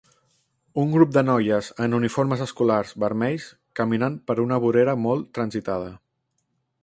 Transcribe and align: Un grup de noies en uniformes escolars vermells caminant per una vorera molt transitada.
Un 0.83 0.93
grup 0.93 1.11
de 1.17 1.23
noies 1.25 1.69
en 1.87 1.93
uniformes 1.97 2.41
escolars 2.45 2.95
vermells 3.05 3.47
caminant 3.81 4.17
per 4.31 4.39
una 4.47 4.61
vorera 4.67 4.99
molt 5.05 5.31
transitada. 5.39 5.93